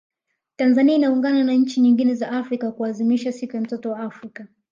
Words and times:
Tanzania 0.55 0.95
inaungana 0.95 1.43
na 1.43 1.53
nchi 1.53 1.81
nyingine 1.81 2.13
za 2.15 2.31
Afrika 2.31 2.71
kuadhimisha 2.71 3.31
siku 3.31 3.55
ya 3.55 3.61
mtoto 3.61 3.89
wa 3.91 3.99
Afrika 3.99 4.47